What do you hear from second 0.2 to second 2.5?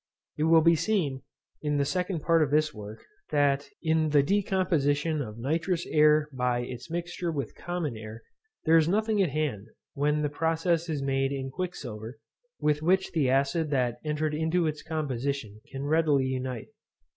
It will be seen, in the second part of